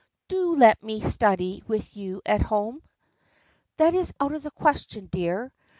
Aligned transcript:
Do 0.29 0.55
let 0.55 0.81
me 0.81 0.99
study 1.01 1.61
with 1.67 1.95
you 1.95 2.23
at 2.25 2.41
home!"" 2.41 2.81
That 3.77 3.93
is 3.93 4.15
out 4.19 4.33
of 4.33 4.41
the 4.41 4.49
question, 4.49 5.05
dear. 5.11 5.51